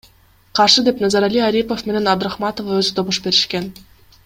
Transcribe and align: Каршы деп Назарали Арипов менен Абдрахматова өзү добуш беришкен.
Каршы 0.59 0.83
деп 0.87 1.03
Назарали 1.05 1.43
Арипов 1.49 1.85
менен 1.91 2.11
Абдрахматова 2.15 2.81
өзү 2.81 2.97
добуш 3.03 3.21
беришкен. 3.29 3.71